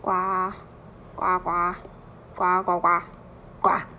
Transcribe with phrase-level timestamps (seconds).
[0.00, 0.10] 呱
[1.16, 1.74] 呱呱
[2.36, 2.88] 呱呱呱
[3.60, 3.97] 呱。